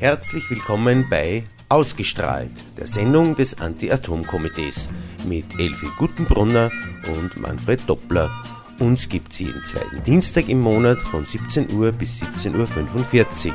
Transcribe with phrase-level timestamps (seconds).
[0.00, 4.90] Herzlich willkommen bei Ausgestrahlt, der Sendung des Anti-Atom-Komitees
[5.26, 6.70] mit Elfi Guttenbrunner
[7.16, 8.30] und Manfred Doppler.
[8.78, 13.54] Uns gibt es jeden zweiten Dienstag im Monat von 17 Uhr bis 17.45 Uhr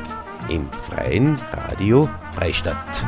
[0.49, 3.05] im freien Radio Freistadt.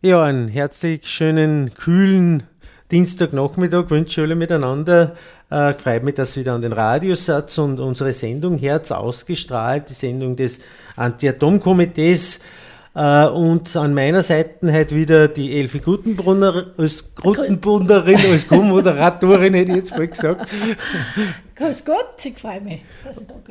[0.00, 2.44] Ja, einen herzlich schönen, kühlen
[2.90, 5.16] Dienstagnachmittag wünsche ich alle miteinander.
[5.50, 10.36] Äh, freut mich, dass wieder an den Radiosatz und unsere Sendung Herz ausgestrahlt, die Sendung
[10.36, 10.60] des
[10.96, 12.40] Anti-Atom-Komitees.
[12.94, 19.72] Äh, und an meiner Seite halt wieder die Elfi Gutenbrunner als Gutenbrunnerin, als Co-Moderatorin, hätte
[19.72, 20.48] ich jetzt mal gesagt.
[21.56, 22.82] Grüß Gott, ich freue mich.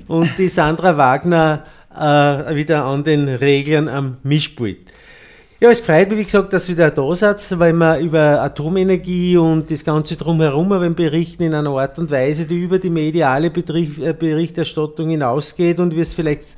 [0.07, 4.77] Und die Sandra Wagner äh, wieder an den Regeln am Mischpult.
[5.63, 9.71] Ja, es freut mich, wie gesagt, dass wieder da seid, weil wir über Atomenergie und
[9.71, 14.13] das Ganze drumherum wenn berichten in einer Art und Weise, die über die mediale äh,
[14.13, 16.57] Berichterstattung hinausgeht und wie es vielleicht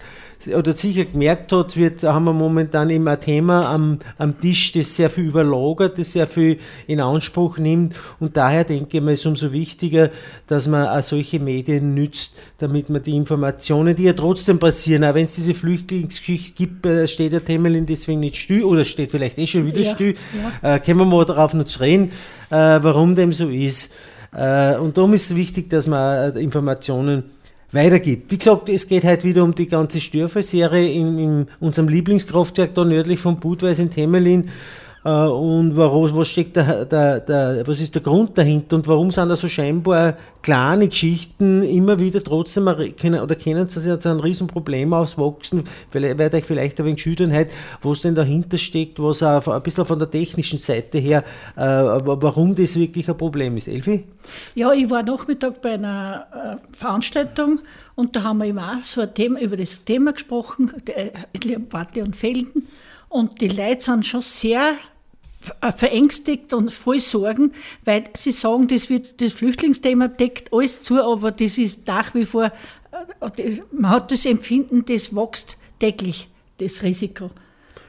[0.55, 4.95] oder sicher gemerkt hat, wird, haben wir momentan immer ein Thema am, am Tisch, das
[4.95, 7.95] sehr viel überlagert, das sehr viel in Anspruch nimmt.
[8.19, 10.11] Und daher denke ich mir, ist umso wichtiger,
[10.47, 15.14] dass man auch solche Medien nützt, damit man die Informationen, die ja trotzdem passieren, auch
[15.14, 19.38] wenn es diese Flüchtlingsgeschichte gibt, äh, steht der Temelin deswegen nicht still oder steht vielleicht
[19.38, 20.16] eh schon wieder ja, still,
[20.61, 20.75] ja.
[20.75, 22.11] Äh, können wir mal darauf noch zu reden,
[22.49, 23.94] äh, warum dem so ist.
[24.36, 27.23] Äh, und darum ist es wichtig, dass man äh, Informationen
[27.71, 28.31] weitergibt.
[28.31, 32.85] Wie gesagt, es geht heute wieder um die ganze Störfallserie in, in unserem Lieblingskraftwerk da
[32.85, 34.49] nördlich von Budweis in Temelin.
[35.06, 39.11] Äh, und warum, was steckt der, der, der, was ist der Grund dahinter und warum
[39.11, 42.67] sind da so scheinbar kleine Geschichten immer wieder trotzdem
[43.00, 45.64] können, oder können sie jetzt ein Riesenproblem auswachsen?
[45.92, 47.52] Vielleicht werde ich vielleicht ein wenig schütteln heute,
[47.83, 51.23] was denn dahinter steckt, was auch ein bisschen von der technischen Seite her,
[51.56, 53.67] äh, warum das wirklich ein Problem ist.
[53.67, 54.06] Elfi?
[54.56, 57.60] Ja, ich war Nachmittag bei einer äh, Veranstaltung
[57.93, 60.72] und da haben wir immer so ein Thema, über das Thema gesprochen,
[61.70, 62.67] Warte und Felden.
[63.08, 64.73] Und die Leute sind schon sehr
[65.76, 67.52] verängstigt und voll Sorgen,
[67.83, 72.26] weil sie sagen, das, wird, das Flüchtlingsthema deckt alles zu, aber das ist nach wie
[72.26, 72.52] vor,
[73.38, 77.30] äh, man hat das Empfinden, das wächst täglich, das Risiko.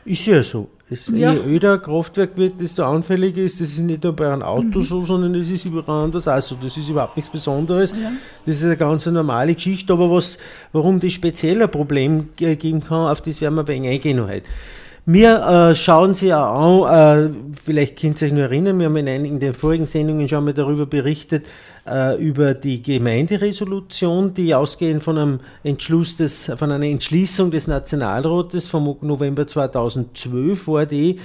[0.04, 0.68] Ist ja so.
[0.88, 1.32] Es, ja.
[1.32, 3.60] Je öder Kraftwerk wird, desto anfälliger ist.
[3.60, 4.82] Das ist nicht nur bei einem Auto mhm.
[4.82, 6.56] so, sondern es ist überall anders auch so.
[6.62, 7.90] Das ist überhaupt nichts Besonderes.
[7.90, 8.12] Ja.
[8.46, 9.92] Das ist eine ganz normale Geschichte.
[9.92, 10.38] Aber was,
[10.72, 14.48] warum das speziell ein Problem geben kann, auf das werden wir ein wenig eingehen heute.
[15.08, 18.96] Wir äh, schauen Sie auch an, äh, vielleicht könnt ihr euch nur erinnern, wir haben
[18.96, 21.46] in, in den vorigen Sendungen schon mal darüber berichtet,
[21.86, 28.66] äh, über die Gemeinderesolution, die ausgehend von einem Entschluss des, von einer Entschließung des Nationalrates
[28.66, 31.20] vom November 2012 war die,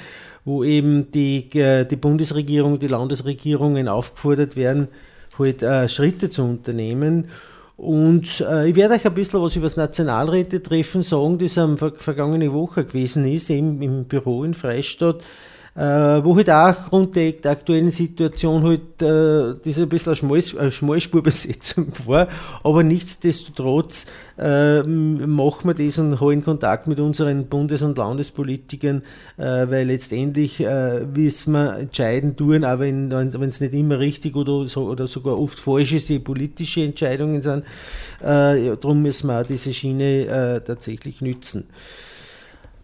[0.46, 4.90] wo eben die, äh, die Bundesregierung, die Landesregierungen aufgefordert werden,
[5.40, 7.30] halt äh, Schritte zu unternehmen.
[7.81, 12.53] Und äh, ich werde euch ein bisschen was über das Nationalräte-Treffen sagen, das am vergangene
[12.53, 15.24] Woche gewesen ist, im, im Büro in Freistadt
[15.74, 20.72] äh, wo halt auch rund der aktuellen Situation halt äh, das ein bisschen eine, Schmal
[20.72, 22.28] Schmalspurbesetzung war,
[22.64, 29.04] aber nichtsdestotrotz äh, machen wir das und haben Kontakt mit unseren Bundes- und Landespolitikern,
[29.38, 33.09] äh, weil letztendlich äh, wissen wir entscheiden tun, auch wenn
[33.50, 37.64] es nicht immer richtig oder, so, oder sogar oft falsche politische Entscheidungen sind,
[38.22, 41.70] äh, ja, darum müssen wir auch diese Schiene äh, tatsächlich nützen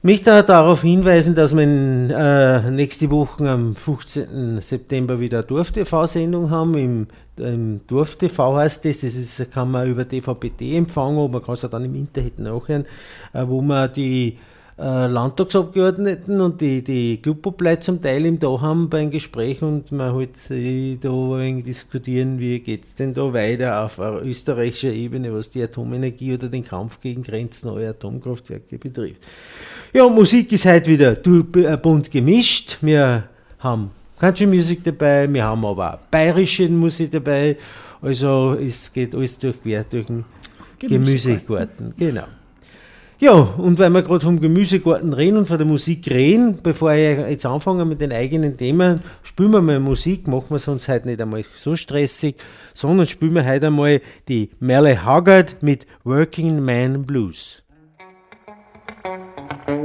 [0.07, 4.61] möchte darauf hinweisen, dass wir äh, nächste Woche am 15.
[4.61, 6.75] September wieder eine Dorf-TV-Sendung haben.
[6.75, 11.55] Im, im Dorf-TV heißt das, das ist, kann man über DVB-T empfangen, aber man kann
[11.55, 12.85] es auch dann im Internet nachhören,
[13.33, 14.37] äh, wo man die
[14.79, 20.13] äh, Landtagsabgeordneten und die, die Clubobleute zum Teil im da haben beim Gespräch und man
[20.13, 25.63] halt da ein diskutieren, wie geht es denn da weiter auf österreichischer Ebene, was die
[25.63, 29.21] Atomenergie oder den Kampf gegen grenznahe Atomkraftwerke betrifft.
[29.93, 32.77] Ja, Musik ist heute wieder äh, bunt gemischt.
[32.81, 33.23] Wir
[33.59, 37.55] haben Country Music dabei, wir haben aber auch bayerische Musik dabei.
[38.01, 40.25] Also es geht alles durchquer durch den
[40.77, 41.93] Gemüsegarten.
[41.97, 42.25] Genau.
[43.19, 47.17] Ja, und weil wir gerade vom Gemüsegarten reden und von der Musik reden, bevor ich
[47.17, 51.07] jetzt anfange mit den eigenen Themen, spielen wir mal Musik, machen wir es uns heute
[51.07, 52.35] nicht einmal so stressig,
[52.73, 57.63] sondern spielen wir heute einmal die Merle Haggard mit Working Man Blues.
[59.69, 59.75] It's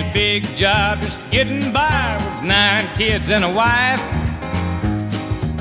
[0.00, 4.00] a big job just getting by with nine kids and a wife.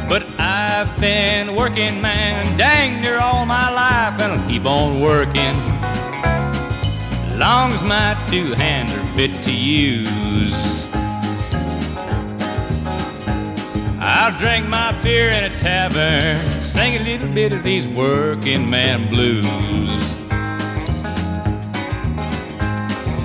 [0.08, 5.54] But I've been working, man, dang near all my life, and I'll keep on working.
[7.38, 10.88] Long as my two hands are fit to use.
[14.14, 19.08] I'll drink my beer in a tavern, sing a little bit of these working man
[19.10, 19.46] blues.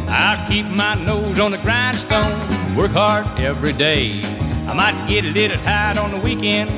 [0.08, 4.20] I'll keep my nose on the grindstone, work hard every day.
[4.68, 6.70] I might get a little tired on the weekend.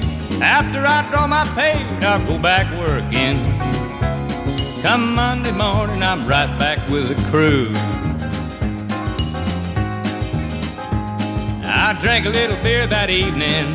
[0.42, 3.36] After I draw my pay, I'll go back working.
[4.82, 7.72] Come Monday morning, I'm right back with the crew.
[11.70, 13.66] I drank a little beer that evening,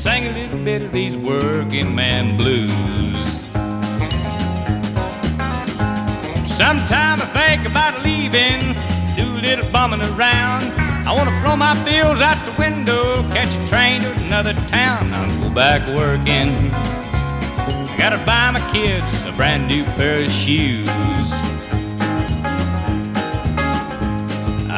[0.00, 2.70] sang a little bit of these working man blues.
[6.50, 8.60] Sometime I think about leaving,
[9.14, 10.64] do a little bumming around.
[11.06, 15.12] I wanna throw my bills out the window, catch a train to another town.
[15.12, 16.72] I'll go back working.
[16.72, 20.88] I gotta buy my kids a brand new pair of shoes.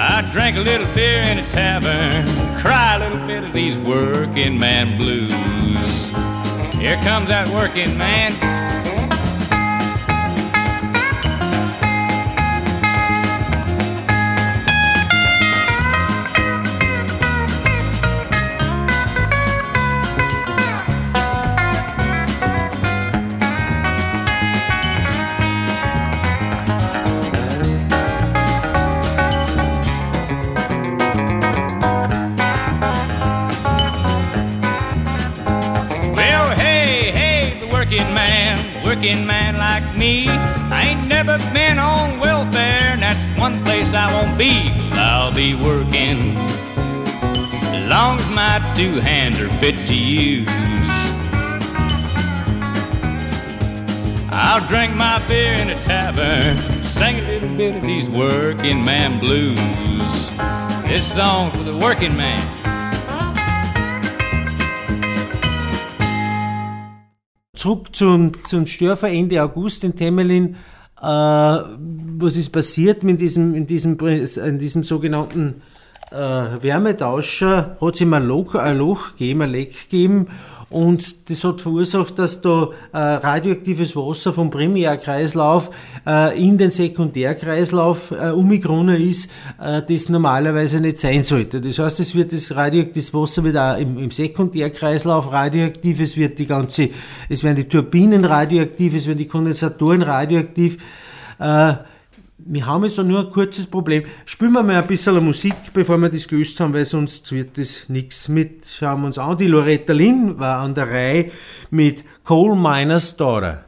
[0.05, 2.27] I drank a little beer in a tavern,
[2.61, 6.11] cry a little bit of these working man blues.
[6.75, 8.72] Here comes that working man.
[39.03, 40.29] Working man like me.
[40.29, 44.71] I ain't never been on welfare, and that's one place I won't be.
[44.93, 46.37] I'll be working
[47.75, 50.47] as long as my two hands are fit to use.
[54.31, 59.19] I'll drink my beer in a tavern, sing a little bit of these working man
[59.19, 59.59] blues.
[60.87, 62.62] This song's for the working man.
[67.63, 70.57] Zurück zum, zum Störfer Ende August in Temelin.
[71.01, 75.63] Äh, was ist passiert mit diesem, in diesem, in diesem sogenannten
[76.11, 77.77] äh, Wärmetauscher?
[77.81, 80.27] Hat es ihm ein Loch, ein Loch gegeben, ein Leck gegeben
[80.73, 85.71] und das hat verursacht, dass da äh, radioaktives Wasser vom Primärkreislauf
[86.07, 89.31] äh, in den Sekundärkreislauf äh, umgerunnen ist,
[89.61, 91.61] äh, das normalerweise nicht sein sollte.
[91.61, 96.47] Das heißt, es wird das radioaktives Wasser auch im, im Sekundärkreislauf radioaktiv, es wird die
[96.47, 96.91] ganze,
[97.29, 100.79] es werden die Turbinen radioaktiv, es werden die Kondensatoren radioaktiv.
[101.39, 101.75] Äh,
[102.45, 104.05] wir haben jetzt nur ein kurzes Problem.
[104.27, 107.89] Spielen wir mal ein bisschen Musik, bevor wir das gelöst haben, weil sonst wird das
[107.89, 108.67] nichts mit.
[108.67, 109.39] Schauen wir uns an.
[109.39, 111.31] Die Loretta Lynn war an der Reihe
[111.71, 113.65] mit Coal Miner's Daughter.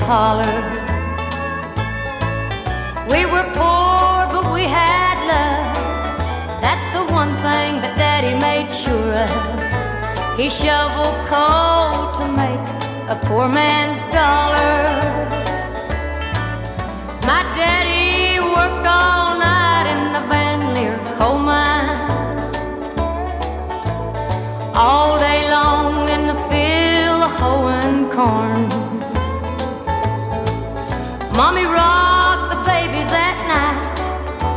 [0.00, 0.58] Holler.
[3.10, 5.74] We were poor, but we had love.
[6.62, 10.38] That's the one thing that Daddy made sure of.
[10.38, 12.66] He shoveled coal to make
[13.10, 14.80] a poor man's dollar.
[17.26, 22.56] My daddy worked all night in the Van Leer coal mines.
[24.74, 28.71] All day long in the field hoeing corn.
[31.42, 33.98] Mommy rocked the babies at night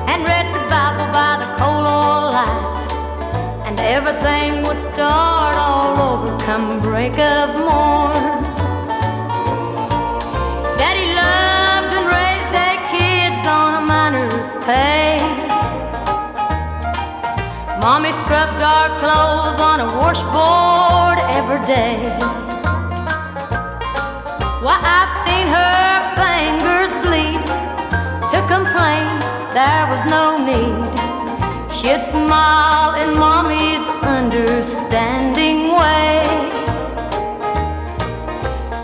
[0.06, 3.66] and read the Bible by the coal oil light.
[3.66, 8.44] And everything would start all over come break of morn.
[10.78, 15.18] Daddy loved and raised their kids on a miner's pay.
[17.82, 22.45] Mommy scrubbed our clothes on a washboard every day.
[24.66, 27.38] Why, I've seen her fingers bleed
[28.34, 29.06] to complain
[29.54, 30.90] there was no need.
[31.70, 36.26] She'd smile in Mommy's understanding way.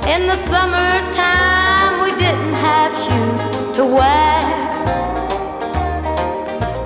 [0.05, 3.43] In the summertime, we didn't have shoes
[3.77, 4.39] to wear.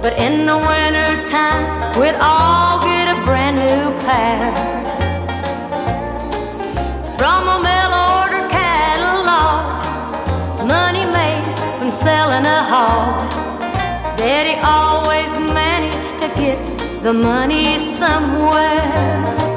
[0.02, 4.54] But in the wintertime, we'd all get a brand new pair.
[7.18, 7.65] From a
[14.25, 16.58] Daddy always managed to get
[17.03, 19.55] the money somewhere.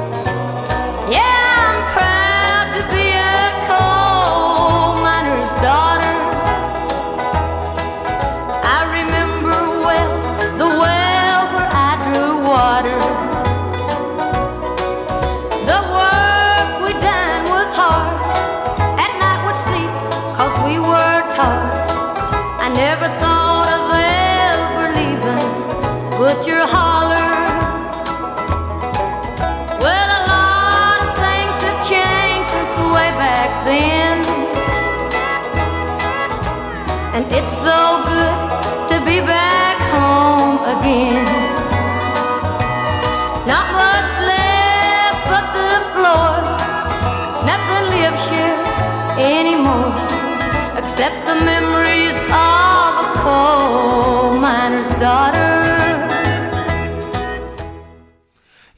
[37.31, 37.58] It's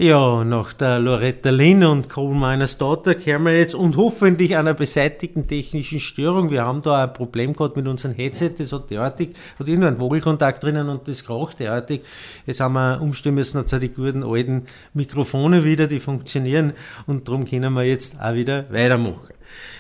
[0.04, 4.74] Ja, nach der Loretta Lynn und Coal Miners Daughter kehren wir jetzt und hoffentlich einer
[4.74, 6.50] beseitigten technischen Störung.
[6.50, 9.98] Wir haben da ein Problem gehabt mit unserem Headset, das hat derartig, hat irgendwo einen
[9.98, 12.02] Vogelkontakt drinnen und das kracht derartig.
[12.48, 14.66] Jetzt haben wir umstellen müssen, jetzt die guten alten
[14.96, 16.74] Mikrofone wieder, die funktionieren
[17.06, 19.31] und darum können wir jetzt auch wieder weitermachen.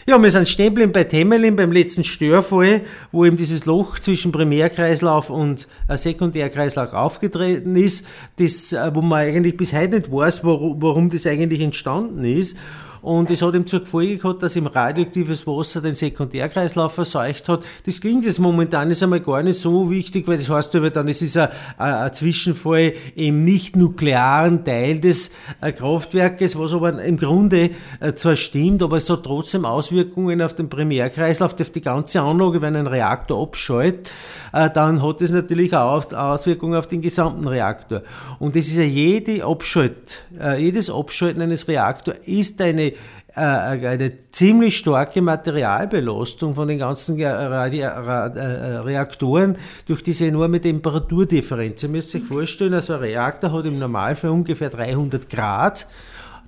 [0.08, 5.30] Ja, wir sind stehen bei Temelin beim letzten Störfall, wo eben dieses Loch zwischen Primärkreislauf
[5.30, 10.82] und äh, Sekundärkreislauf aufgetreten ist, das, äh, wo man eigentlich bis heute nicht weiß, warum,
[10.82, 12.58] warum das eigentlich entstanden ist.
[13.02, 17.64] Und es hat ihm zur Folge gehabt, dass ihm radioaktives Wasser den Sekundärkreislauf verseucht hat.
[17.86, 21.08] Das klingt jetzt momentan ist einmal gar nicht so wichtig, weil das heißt aber dann,
[21.08, 25.32] es ist ein, ein Zwischenfall im nicht nuklearen Teil des
[25.62, 30.54] äh, Kraftwerkes, was aber im Grunde äh, zwar stimmt, aber es hat trotzdem Auswirkungen auf
[30.54, 34.12] den Primärkreislauf, auf die ganze Anlage, wenn ein Reaktor abschaltet,
[34.54, 38.04] äh, dann hat das natürlich auch Auswirkungen auf den gesamten Reaktor.
[38.38, 40.24] Und das ist ja jede Abschalt,
[40.58, 42.91] jedes Abschalten eines Reaktors ist eine
[43.36, 49.58] eine ziemlich starke Materialbelastung von den ganzen äh, Reaktoren
[49.88, 51.84] durch diese enorme Temperaturdifferenz.
[51.84, 55.88] Ihr müsst euch vorstellen, also ein Reaktor hat im Normalfall ungefähr 300 Grad.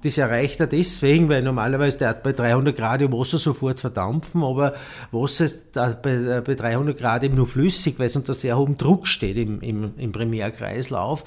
[0.04, 4.44] Das erreicht er deswegen, weil normalerweise der hat bei 300 Grad im Wasser sofort verdampfen,
[4.44, 4.74] aber
[5.12, 9.38] Wasser ist bei, 300 Grad eben nur flüssig, weil es unter sehr hohem Druck steht
[9.38, 11.24] im, im, im Primärkreislauf.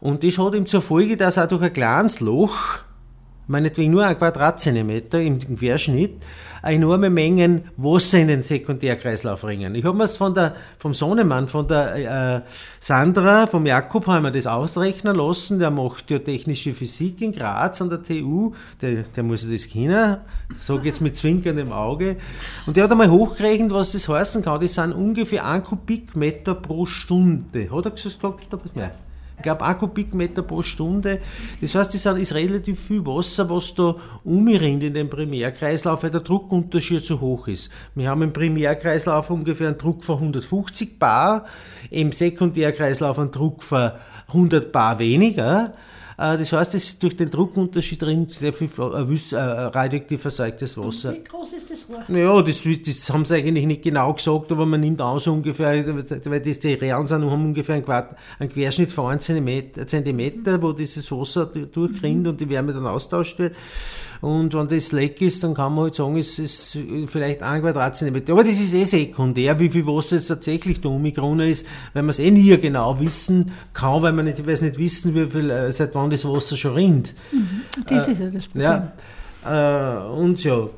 [0.00, 2.78] Und das hat ihm zur Folge, dass auch durch ein kleines Loch
[3.50, 6.22] meinetwegen nur ein Quadratzentimeter im Querschnitt,
[6.62, 9.74] enorme Mengen Wasser in den Sekundärkreislauf bringen.
[9.74, 12.40] Ich habe mir es von der, vom Sohnemann, von der äh,
[12.78, 15.58] Sandra, vom Jakob, haben wir das ausrechnen lassen.
[15.58, 18.52] Der macht ja technische Physik in Graz an der TU.
[18.80, 20.18] Der, der muss ja das kennen.
[20.60, 22.16] So geht's mit zwinkerndem Auge.
[22.66, 24.60] Und der hat einmal hochgerechnet, was das heißen kann.
[24.60, 27.68] Das sind ungefähr ein Kubikmeter pro Stunde.
[27.70, 28.92] Hat er gesagt, oder was mehr?
[29.40, 31.18] Ich glaube, ein Kubikmeter pro Stunde.
[31.62, 36.20] Das heißt, das ist relativ viel Wasser, was da umrinnt in den Primärkreislauf, weil der
[36.20, 37.72] Druckunterschied so hoch ist.
[37.94, 41.46] Wir haben im Primärkreislauf ungefähr einen Druck von 150 Bar,
[41.88, 43.92] im Sekundärkreislauf einen Druck von
[44.28, 45.72] 100 Bar weniger.
[46.20, 50.76] Äh, das heißt, es ist durch den Druckunterschied drin sehr viel äh, äh, radioaktiv verseugtes
[50.76, 51.14] Wasser.
[51.14, 52.04] Wie groß ist das Rohr?
[52.08, 55.82] Naja, das, das haben sie eigentlich nicht genau gesagt, aber man nimmt auch so ungefähr,
[55.86, 60.60] weil das die Realen sind, haben ungefähr einen, Quart, einen Querschnitt von 1 Zentimeter, Zentimeter,
[60.60, 63.56] wo dieses Wasser durchrinnt und die Wärme dann austauscht wird.
[64.20, 68.32] Und wenn das leck ist, dann kann man halt sagen, es ist vielleicht ein Quadratzentimeter.
[68.32, 72.10] Aber das ist eh sekundär, wie viel Wasser es tatsächlich der Omikron ist, weil man
[72.10, 75.50] es eh nie genau wissen kann, weil man nicht, weil es nicht wissen, wie viel,
[75.50, 77.14] äh, seit wann das Wasser schon rinnt.
[77.32, 77.62] Mhm.
[77.88, 78.82] Das äh, ist ja das Problem.
[79.44, 80.68] Ja, äh, und ja,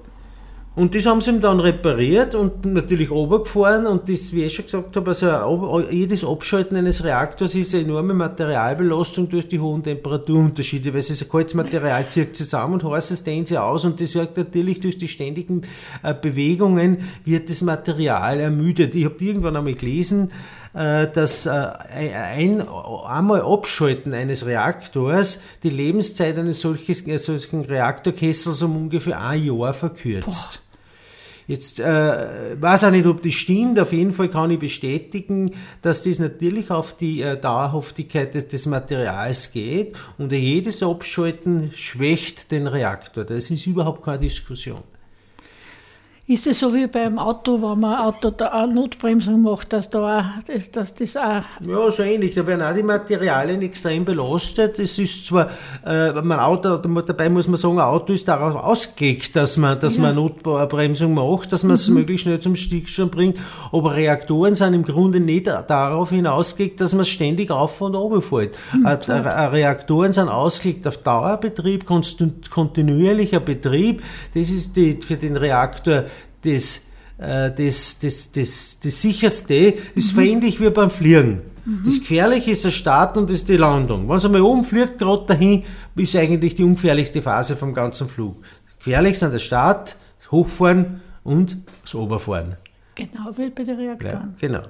[0.75, 4.65] und das haben sie ihm dann repariert und natürlich runtergefahren und das, wie ich schon
[4.65, 10.95] gesagt habe, also jedes Abschalten eines Reaktors ist eine enorme Materialbelastung durch die hohen Temperaturunterschiede,
[10.95, 14.15] weil es ist ein kaltes Material, zieht zusammen und heißes dehnt sie aus und das
[14.15, 15.63] wirkt natürlich durch die ständigen
[16.03, 18.95] äh, Bewegungen, wird das Material ermüdet.
[18.95, 20.31] Ich habe irgendwann einmal gelesen,
[20.75, 22.67] dass äh, ein,
[23.07, 30.27] einmal Abschalten eines Reaktors die Lebenszeit eines solches, solchen Reaktorkessels um ungefähr ein Jahr verkürzt.
[30.27, 30.63] Boah.
[31.47, 33.79] Jetzt äh, weiß auch nicht, ob das stimmt.
[33.79, 35.53] Auf jeden Fall kann ich bestätigen,
[35.83, 42.53] dass das natürlich auf die äh, Dauerhaftigkeit des, des, Materials geht und jedes Abschalten schwächt
[42.53, 43.25] den Reaktor.
[43.25, 44.83] Das ist überhaupt keine Diskussion.
[46.29, 50.35] Ist es so wie beim Auto, wenn man Auto da eine Notbremsung macht, dass, da
[50.47, 51.43] dass, dass das auch.
[51.67, 52.37] Ja, so ähnlich.
[52.37, 54.79] Da werden auch die Materialien extrem belastet.
[54.79, 55.51] Es ist zwar,
[55.85, 59.97] äh, mein Auto, dabei muss man sagen, ein Auto ist darauf ausgelegt, dass man, dass
[59.97, 60.03] ja.
[60.03, 61.97] man Notbremsung macht, dass man es mhm.
[61.97, 63.39] möglichst schnell zum Stillstand bringt.
[63.73, 68.23] Aber Reaktoren sind im Grunde nicht darauf hinausgelegt, dass man es ständig auf und runter
[68.23, 68.57] fällt.
[68.73, 74.05] Mhm, Reaktoren sind ausgelegt auf Dauerbetrieb, kontinuierlicher Betrieb.
[74.35, 76.05] Das ist die, für den Reaktor
[76.45, 76.87] das,
[77.19, 80.23] äh, das, das, das, das sicherste, ist mhm.
[80.23, 81.43] ähnlich wie beim Fliegen.
[81.65, 81.83] Mhm.
[81.85, 84.09] Das Gefährliche ist der Start und ist die Landung.
[84.09, 85.65] Wenn es einmal oben fliegt, gerade dahin,
[85.97, 88.37] ist eigentlich die ungefährlichste Phase vom ganzen Flug.
[88.79, 92.57] Gefährlich sind der Start, das Hochfahren und das Oberfahren.
[92.95, 94.35] Genau wie bei den Reaktoren.
[94.41, 94.63] Ja, genau.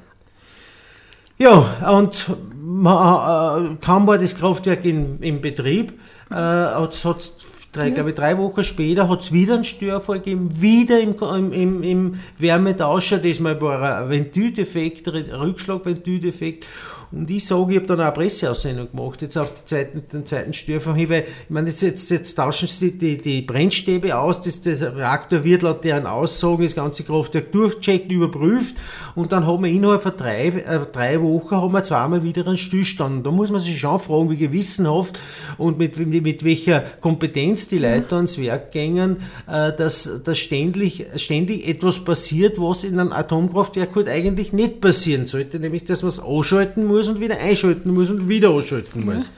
[1.38, 5.99] Ja, und man, äh, kaum war das Kraftwerk in, in Betrieb,
[6.31, 7.38] äh, hat es
[7.73, 7.95] drei, ja.
[7.95, 11.14] glaube ich, drei Wochen später hat es wieder einen Störfall gegeben, wieder im,
[11.52, 16.67] im, im Wärmetauscher, diesmal war ein Ventildefekt, Rückschlagventildefekt
[17.12, 20.26] und ich sage, ich habe dann auch eine Presseaussendung gemacht, jetzt auf den zweiten, den
[20.26, 24.40] zweiten Störfall hin, weil, ich meine, jetzt, jetzt, jetzt tauschen sie die, die Brennstäbe aus,
[24.40, 28.76] das, der Reaktor wird laut deren Aussagen das ganze Kraftwerk durchgecheckt, überprüft.
[29.14, 32.57] Und dann haben wir innerhalb von drei, äh, drei Wochen haben wir zweimal wieder einen
[32.57, 33.26] Stillstand.
[33.26, 35.19] Da muss man sich schon fragen, wie gewissenhaft
[35.59, 41.07] und mit, mit, mit welcher Kompetenz die Leute ans Werk gängen, äh, dass, dass ständig,
[41.16, 46.09] ständig etwas passiert, was in einem Atomkraftwerk halt eigentlich nicht passieren sollte, nämlich dass man
[46.09, 49.33] es ausschalten muss muss und wieder einschalten muss und wieder ausschalten muss.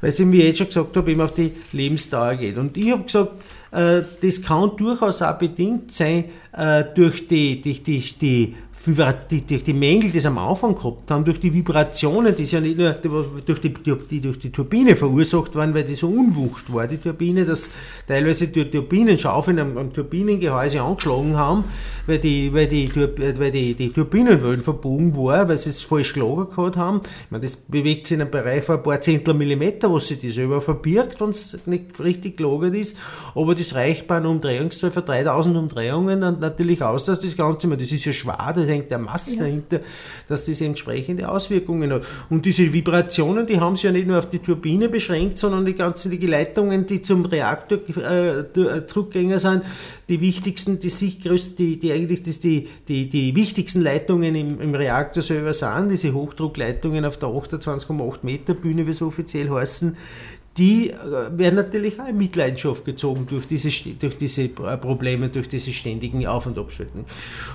[0.00, 2.56] Weil es, wie ich jetzt schon gesagt habe, eben auf die Lebensdauer geht.
[2.56, 3.32] Und ich habe gesagt,
[3.72, 6.24] äh, das kann durchaus auch bedingt sein
[6.56, 8.54] äh, durch die, die, die, die
[8.86, 12.60] die, durch die Mängel, die sie am Anfang gehabt haben, durch die Vibrationen, die ja
[12.60, 12.94] nicht nur
[13.44, 17.44] durch die, die, durch die Turbine verursacht waren, weil die so unwucht war, die Turbine,
[17.44, 17.70] dass
[18.06, 21.64] teilweise die Turbinenschaufeln am, am Turbinengehäuse angeschlagen haben,
[22.06, 26.54] weil die, weil die, weil die, die Turbinenwellen verbogen war, weil sie es falsch gelagert
[26.54, 27.00] gehabt haben.
[27.24, 30.20] Ich meine, das bewegt sich in einem Bereich von ein paar Zehntel Millimeter, wo sich
[30.20, 32.96] das selber verbirgt, wenn es nicht richtig gelagert ist,
[33.34, 37.92] aber das reicht bei einer Umdrehungszahl von 3000 Umdrehungen natürlich aus, dass das Ganze, das
[37.92, 39.42] ist ja schwer, hängt der Masse ja.
[39.42, 39.80] dahinter,
[40.28, 42.02] dass das entsprechende Auswirkungen hat.
[42.30, 45.74] Und diese Vibrationen, die haben sich ja nicht nur auf die Turbine beschränkt, sondern die
[45.74, 49.62] ganzen die Leitungen, die zum Reaktor äh, äh zurückgänger sind,
[50.08, 54.74] die wichtigsten, die sich die, die eigentlich das die, die, die wichtigsten Leitungen im, im
[54.74, 59.96] Reaktor selber sind, diese Hochdruckleitungen auf der 28,8 Meter Bühne, wie es offiziell heißen,
[60.56, 60.94] die äh,
[61.36, 66.26] werden natürlich auch in Mitleidenschaft gezogen durch diese, durch diese äh, Probleme, durch diese ständigen
[66.26, 67.04] Auf- und Abschalten.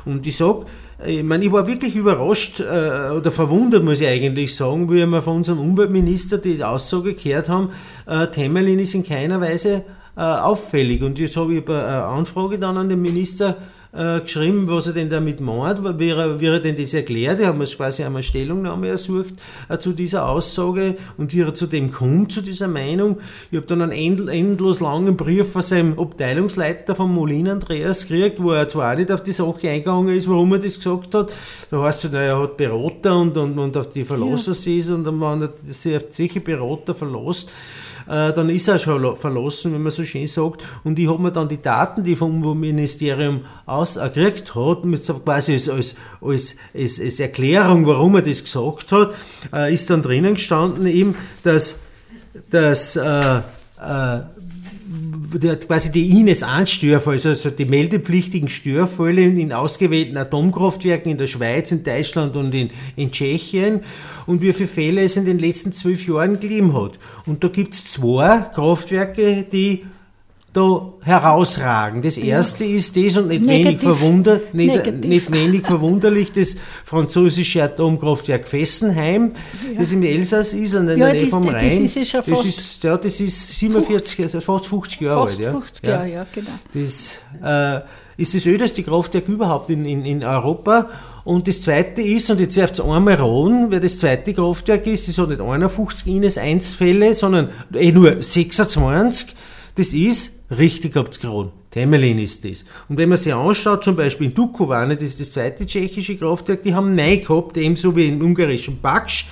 [0.06, 0.66] Und ich sage,
[1.06, 5.22] ich, meine, ich war wirklich überrascht äh, oder verwundert, muss ich eigentlich sagen, wie wir
[5.22, 7.72] von unserem Umweltminister die Aussage gehört haben,
[8.06, 9.84] äh, Temelin ist in keiner Weise
[10.16, 11.02] äh, auffällig.
[11.02, 13.58] Und jetzt habe ich eine Anfrage dann an den Minister
[13.94, 17.40] äh, geschrieben, was er denn damit meint, wie er, wie er denn das erklärt.
[17.40, 19.36] Er hat mir quasi einmal Stellungnahme ersucht
[19.70, 23.20] äh, zu dieser Aussage und wie er zu dem kommt, zu dieser Meinung.
[23.52, 28.42] Ich habe dann einen end, endlos langen Brief von seinem Abteilungsleiter von Molin Andreas gekriegt,
[28.42, 31.32] wo er zwar nicht auf die Sache eingegangen ist, warum er das gesagt hat.
[31.70, 34.56] Da heißt es, na, er hat Berater und, und, und auf die verlassen ja.
[34.56, 37.52] sich und dann, er sich auf solche Berater verlässt,
[38.08, 40.64] äh, dann ist er schon verlassen, wenn man so schön sagt.
[40.84, 45.54] Und ich habe mir dann die Daten, die vom Umweltministerium ausgekriegt hat, mit so quasi
[45.54, 49.14] als, als, als, als, als Erklärung, warum er das gesagt hat,
[49.54, 51.82] äh, ist dann drinnen gestanden eben, dass,
[52.50, 53.42] dass äh,
[55.42, 61.28] äh, quasi die Ines 1 Störfälle, also die meldepflichtigen Störfälle in ausgewählten Atomkraftwerken in der
[61.28, 63.82] Schweiz, in Deutschland und in, in Tschechien
[64.26, 67.00] und wie viele Fälle es in den letzten zwölf Jahren gegeben hat.
[67.26, 69.86] Und da gibt es zwei Kraftwerke, die
[70.54, 72.04] da herausragen.
[72.04, 78.48] Das erste ist das und nicht wenig, verwunder, nicht, nicht wenig verwunderlich das französische Atomkraftwerk
[78.48, 79.32] Fessenheim,
[79.72, 79.80] ja.
[79.80, 81.84] das im Elsass ist, an der ja, Nähe vom Rhein.
[81.84, 85.40] Das ist, ja das ist, ja, das ist 47, 50, also fast 50 Jahre alt.
[85.40, 85.52] Ja.
[85.52, 86.52] 50 Jahre, ja, genau.
[86.74, 87.82] Das äh,
[88.22, 90.88] ist das ödeste Kraftwerk überhaupt in, in, in Europa.
[91.24, 95.08] Und das zweite ist, und jetzt darf es einmal raten, wer das zweite Kraftwerk ist,
[95.08, 99.36] das hat nicht 51 Ines 1 Fälle, sondern eh nur 26.
[99.76, 102.66] Das ist, richtig habt's geraten, Temelin ist das.
[102.88, 106.64] Und wenn man sich anschaut, zum Beispiel in Dukovane, das ist das zweite tschechische Kraftwerk,
[106.64, 109.28] die haben neun gehabt, ebenso wie im ungarischen Baksch,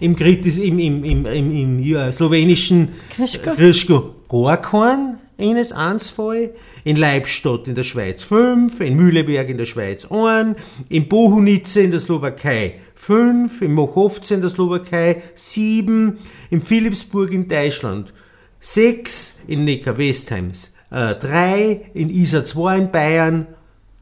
[0.00, 6.50] im, im, im, im, im, im ja, slowenischen Krischko gar keinen, eines eins Fall,
[6.84, 10.56] in Leibstadt in der Schweiz 5, in Mühleberg in der Schweiz 1,
[10.88, 16.18] in Bohunice in der Slowakei 5, in Mochovce in der Slowakei 7,
[16.50, 18.12] in Philipsburg in Deutschland
[18.60, 20.52] 6 in Neckar-Westheim,
[20.90, 23.46] äh, 3 in Isar 2 in Bayern,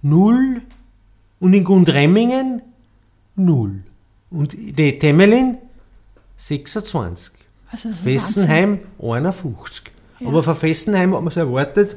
[0.02, 0.62] 0
[1.40, 2.62] und in Gundremmingen
[3.36, 3.82] 0.
[4.30, 5.58] Und die Temelin
[6.36, 7.34] 26.
[7.70, 9.84] Also Fessenheim 51.
[10.20, 10.28] Ja.
[10.28, 11.96] Aber von Fessenheim hat man es erwartet,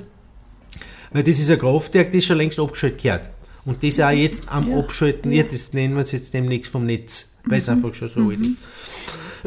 [1.12, 3.30] weil das ist ein Kraftwerk, das schon längst abgeschaltet gehört.
[3.66, 4.80] Und das auch jetzt am ja.
[4.80, 5.44] Abschalten, ja.
[5.44, 7.74] das nennen wir es jetzt demnächst vom Netz, weil es mhm.
[7.74, 8.30] einfach schon so mhm.
[8.30, 8.58] alt ist.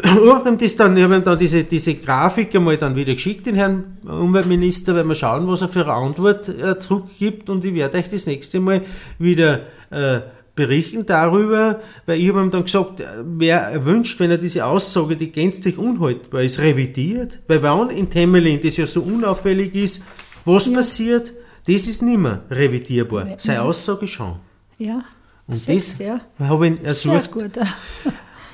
[0.03, 3.99] Wir das dann, ich habe dann diese, diese Grafik einmal dann wieder geschickt, den Herrn
[4.05, 8.09] Umweltminister, weil wir schauen, was er für eine Antwort äh, zurückgibt und ich werde euch
[8.09, 8.83] das nächste Mal
[9.19, 9.61] wieder
[9.91, 10.21] äh,
[10.55, 15.33] berichten darüber, weil ich habe ihm dann gesagt, wer wünscht, wenn er diese Aussage, die
[15.33, 20.05] gänzlich unhaltbar ist, revidiert, weil wenn in Temelin das ja so unauffällig ist,
[20.45, 20.75] was ja.
[20.75, 21.33] passiert,
[21.67, 23.37] das ist nicht mehr revidierbar.
[23.39, 24.37] Seine Aussage schon.
[24.79, 25.05] Ja.
[25.47, 26.21] Und das ja.
[26.39, 27.31] habe ich ersucht.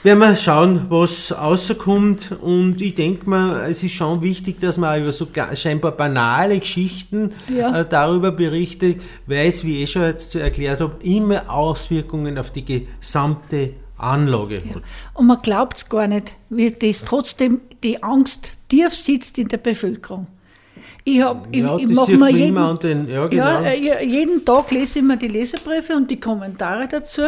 [0.06, 2.32] Werden wir schauen, was rauskommt.
[2.40, 7.32] Und ich denke mal, es ist schon wichtig, dass man über so scheinbar banale Geschichten
[7.54, 7.80] ja.
[7.80, 12.64] äh, darüber berichtet, weil es, wie ich schon jetzt erklärt habe, immer Auswirkungen auf die
[12.64, 14.80] gesamte Anlage ja.
[15.14, 19.56] Und man glaubt es gar nicht, wie das trotzdem die Angst tief sitzt in der
[19.56, 20.26] Bevölkerung.
[21.02, 23.44] Ich, hab, ja, ich, ich mache mir jeden, den, ja, genau.
[23.44, 27.22] ja, äh, jeden Tag lese ich mir die Leserbriefe und die Kommentare dazu.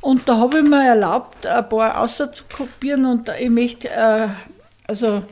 [0.00, 4.28] Und da habe ich mir erlaubt, ein paar auszukopieren und ich möchte äh,
[4.86, 5.22] also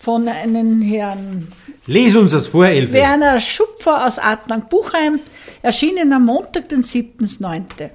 [0.00, 1.46] von einem Herrn.
[1.86, 2.94] Les uns das vor, Elfe.
[2.94, 5.20] Werner Schupfer aus Adlang-Buchheim,
[5.62, 7.90] erschienen am Montag, den 7.9.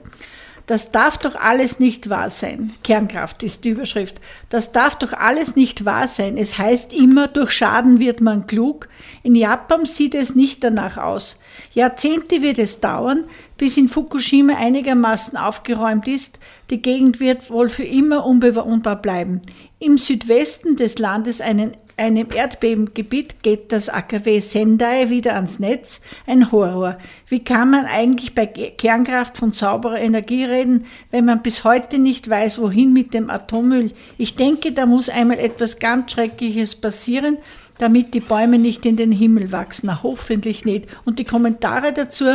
[0.68, 2.74] Das darf doch alles nicht wahr sein.
[2.84, 4.16] Kernkraft ist die Überschrift.
[4.50, 6.38] Das darf doch alles nicht wahr sein.
[6.38, 8.88] Es heißt immer, durch Schaden wird man klug.
[9.22, 11.38] In Japan sieht es nicht danach aus.
[11.74, 13.26] Jahrzehnte wird es dauern,
[13.58, 16.40] bis in Fukushima einigermaßen aufgeräumt ist.
[16.70, 19.42] Die Gegend wird wohl für immer unbewohnbar bleiben.
[19.80, 26.02] Im Südwesten des Landes einen einem Erdbebengebiet geht das AKW Sendai wieder ans Netz.
[26.28, 26.98] Ein Horror.
[27.30, 32.30] Wie kann man eigentlich bei Kernkraft von sauberer Energie reden, wenn man bis heute nicht
[32.30, 33.94] weiß, wohin mit dem Atommüll?
[34.18, 37.38] Ich denke, da muss einmal etwas ganz Schreckliches passieren,
[37.78, 39.88] damit die Bäume nicht in den Himmel wachsen.
[39.88, 40.88] Na, hoffentlich nicht.
[41.06, 42.26] Und die Kommentare dazu,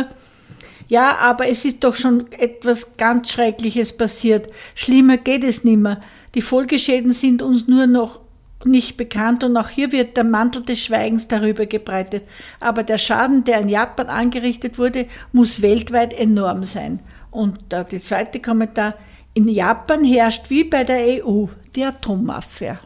[0.91, 4.49] ja, aber es ist doch schon etwas ganz Schreckliches passiert.
[4.75, 6.01] Schlimmer geht es nimmer.
[6.35, 8.19] Die Folgeschäden sind uns nur noch
[8.65, 12.25] nicht bekannt und auch hier wird der Mantel des Schweigens darüber gebreitet.
[12.59, 16.99] Aber der Schaden, der in Japan angerichtet wurde, muss weltweit enorm sein.
[17.31, 18.95] Und äh, der zweite Kommentar,
[19.33, 22.81] in Japan herrscht wie bei der EU die Atommafia.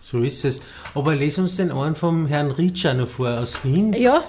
[0.00, 0.62] So ist es.
[0.94, 3.92] Aber lese uns den einen vom Herrn Ritscher noch vor aus Wien.
[3.92, 4.24] Ja,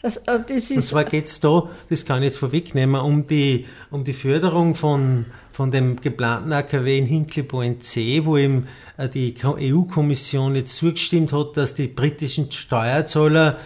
[0.00, 0.70] das, äh, das ist.
[0.70, 4.74] Und zwar geht es da, das kann ich jetzt vorwegnehmen, um die, um die Förderung
[4.74, 11.32] von, von dem geplanten AKW in Hinkley C, wo eben äh, die EU-Kommission jetzt zugestimmt
[11.32, 13.58] hat, dass die britischen Steuerzahler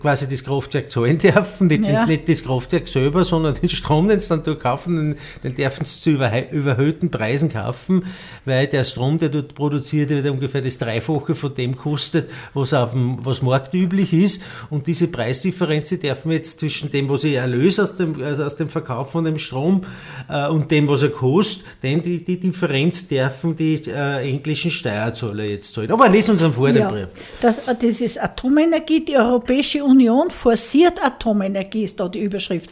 [0.00, 2.06] quasi das Kraftwerk zahlen dürfen, nicht, ja.
[2.06, 5.84] nicht das Kraftwerk selber, sondern den Strom, den sie dann dort kaufen, den, den dürfen
[5.84, 8.06] sie zu überhöhten Preisen kaufen,
[8.46, 12.92] weil der Strom, der dort produziert wird, ungefähr das Dreifache von dem kostet, was, auf
[12.92, 14.42] dem, was marktüblich ist.
[14.70, 18.56] Und diese Preisdifferenz, die dürfen jetzt zwischen dem, was ich erlöse aus dem, also aus
[18.56, 19.82] dem Verkauf von dem Strom
[20.30, 21.33] äh, und dem, was er kostet,
[21.82, 25.90] denn die, die Differenz dürfen die äh, englischen Steuerzahler jetzt zahlen.
[25.90, 27.08] Aber lesen uns am vor ja, Brief.
[27.40, 32.70] Das, das ist Atomenergie, die europäische Europäische Union forciert Atomenergie, ist da die Überschrift.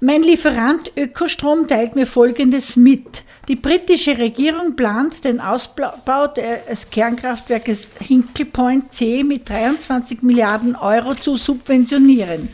[0.00, 3.22] Mein Lieferant Ökostrom teilt mir Folgendes mit.
[3.48, 11.14] Die britische Regierung plant den Ausbau des Kernkraftwerkes Hinkley Point C mit 23 Milliarden Euro
[11.14, 12.48] zu subventionieren.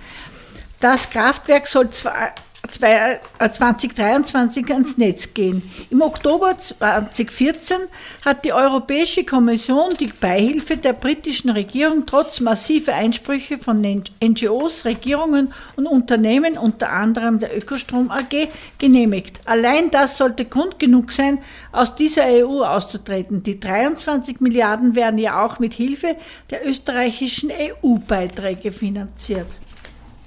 [0.81, 2.35] Das Kraftwerk soll zwar
[2.69, 5.63] 2023 äh, ans Netz gehen.
[5.91, 7.77] Im Oktober 2014
[8.25, 15.53] hat die Europäische Kommission die Beihilfe der britischen Regierung trotz massiver Einsprüche von NGOs, Regierungen
[15.77, 19.41] und Unternehmen, unter anderem der Ökostrom AG, genehmigt.
[19.47, 21.39] Allein das sollte Grund genug sein,
[21.73, 23.43] aus dieser EU auszutreten.
[23.43, 26.17] Die 23 Milliarden werden ja auch mit Hilfe
[26.51, 29.47] der österreichischen EU-Beiträge finanziert.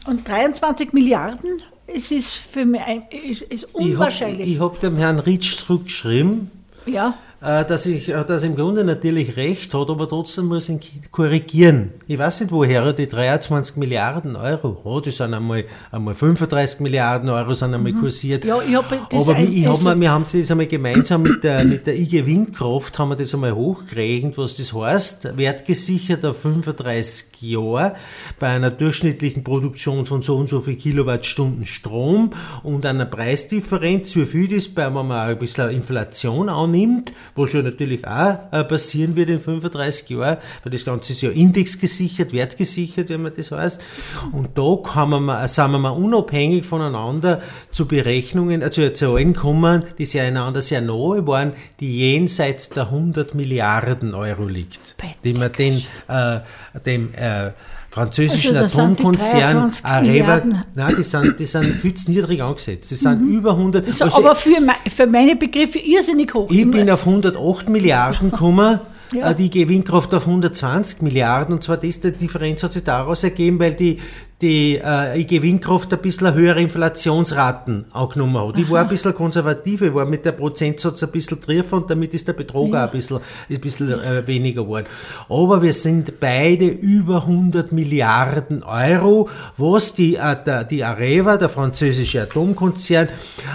[0.08, 1.62] Und 23 Milliarden
[1.96, 4.50] es ist für mich ein, es ist unwahrscheinlich.
[4.50, 6.52] Ich habe hab dem Herrn Ritsch zurückgeschrieben.
[6.86, 7.18] Ja.
[7.44, 11.02] Äh, dass, ich, äh, dass im Grunde natürlich recht hat, aber trotzdem muss ich ihn
[11.10, 11.90] korrigieren.
[12.06, 15.08] Ich weiß nicht, woher er die 23 Milliarden Euro hat.
[15.08, 18.00] Die sind einmal, einmal 35 Milliarden Euro sind einmal mhm.
[18.00, 18.46] kursiert.
[18.46, 21.64] Ja, ich hab das aber ich hab mal, wir haben das einmal gemeinsam mit der,
[21.64, 25.36] mit der IG Windkraft haben wir das einmal hochgerechnet, was das heißt.
[25.36, 27.96] Wertgesichert auf 35 Jahre
[28.38, 34.28] bei einer durchschnittlichen Produktion von so und so viel Kilowattstunden Strom und einer Preisdifferenz, wie
[34.28, 39.16] viel das bei, wenn man ein bisschen Inflation annimmt, was ja natürlich auch äh, passieren
[39.16, 43.84] wird in 35 Jahren, weil das Ganze ist ja indexgesichert, wertgesichert, wenn man das heißt.
[44.32, 47.42] Und da kann man, sind wir mal unabhängig voneinander
[47.72, 52.84] zu Berechnungen, also zu Zahlen kommen, die sehr einander sehr nahe waren, die jenseits der
[52.84, 56.40] 100 Milliarden Euro liegt, die man den, äh,
[56.86, 57.52] dem äh,
[57.92, 60.42] französischen also, Atomkonzern Areva,
[60.74, 62.90] nein, die sind, die sind viel zu niedrig angesetzt.
[62.90, 63.38] Die sind mhm.
[63.38, 63.86] über 100.
[63.86, 64.56] Also, also aber für,
[64.90, 66.50] für meine Begriffe irrsinnig hoch.
[66.50, 68.80] Ich bin auf 108 Milliarden gekommen.
[69.14, 69.32] Ja.
[69.32, 73.60] Äh, die Gewinnkraft auf 120 Milliarden und zwar das, die Differenz hat sich daraus ergeben,
[73.60, 74.00] weil die,
[74.42, 78.58] die äh, IG Windkraft ein bisschen höhere Inflationsraten angenommen hat.
[78.58, 82.14] Ich war ein bisschen konservativ, ich war mit der Prozentsatz ein bisschen drüber und damit
[82.14, 82.84] ist der Betrug ja.
[82.84, 84.88] auch ein bisschen, ein bisschen äh, weniger geworden.
[85.30, 91.50] Aber wir sind beide über 100 Milliarden Euro, was die, äh, der, die Areva, der
[91.50, 93.10] französische Atomkonzern,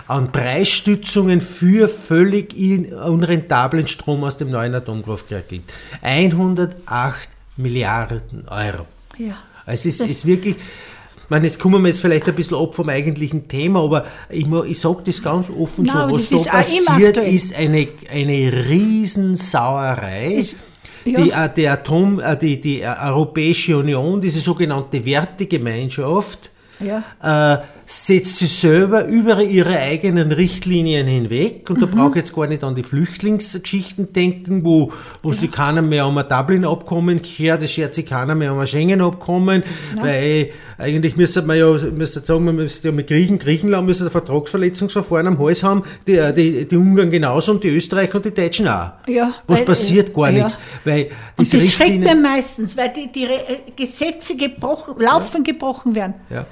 [0.06, 5.72] an Preisstützungen für völlig unrentablen Strom aus dem neuen Atomkraftwerk gibt.
[6.02, 8.86] 108 Milliarden Euro.
[9.18, 9.36] Ja.
[9.66, 12.88] Also es ist, wirklich, ich meine, jetzt kommen wir jetzt vielleicht ein bisschen ab vom
[12.88, 17.54] eigentlichen Thema, aber ich, ich sage das ganz offen Nein, so, was da passiert, ist
[17.56, 20.34] eine, eine Riesensauerei.
[20.34, 20.56] Ist,
[21.04, 21.20] ja.
[21.20, 26.50] die, äh, die, Atom, äh, die, die Europäische Union, diese sogenannte Wertegemeinschaft,
[26.80, 27.02] ja.
[27.22, 31.70] äh, setzt sie selber über ihre eigenen Richtlinien hinweg.
[31.70, 31.80] Und mhm.
[31.82, 35.36] da brauche ich jetzt gar nicht an die Flüchtlingsgeschichten denken, wo, wo ja.
[35.36, 39.62] sie keiner mehr um ein Dublin-Abkommen kehrt, das schert sich keiner mehr um ein Schengen-Abkommen,
[39.96, 40.02] ja.
[40.02, 44.10] weil eigentlich müsste man ja müsste sagen, man müsste ja mit Griechen, Griechenland müsste ein
[44.10, 48.66] Vertragsverletzungsverfahren am Hals haben, die, die, die Ungarn genauso und die Österreicher und die Deutschen
[48.66, 48.90] auch.
[49.06, 50.42] Ja, Was weil, passiert gar ja.
[50.42, 50.58] nichts.
[50.84, 53.28] Weil und das schreckt mir meistens, weil die, die
[53.76, 56.14] Gesetze gebrochen, laufen gebrochen werden.
[56.30, 56.46] Ja.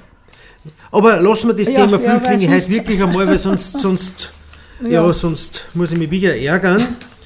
[0.91, 4.31] Aber lassen wir das ja, Thema Flüchtlinge ja, heute wirklich einmal, weil sonst, sonst,
[4.81, 4.89] ja.
[4.89, 5.13] ja.
[5.13, 6.81] sonst muss ich mich wieder ärgern.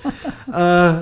[0.54, 0.94] äh,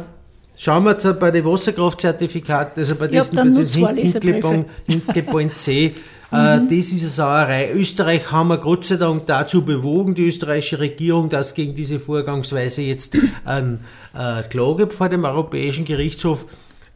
[0.57, 5.93] schauen wir jetzt bei den Wasserkraftzertifikaten, also bei diesen, diesen Hinkelbahn C.
[6.31, 6.69] Äh, mhm.
[6.69, 7.71] Das ist eine Sauerei.
[7.71, 12.81] Österreich haben wir Gott sei Dank dazu bewogen, die österreichische Regierung, dass gegen diese Vorgangsweise
[12.81, 13.79] jetzt eine
[14.13, 16.45] äh, Klage vor dem Europäischen Gerichtshof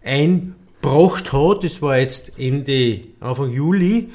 [0.04, 1.64] einbracht hat.
[1.64, 4.10] Das war jetzt Ende, Anfang Juli.